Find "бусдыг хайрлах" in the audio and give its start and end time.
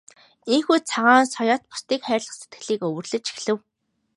1.71-2.35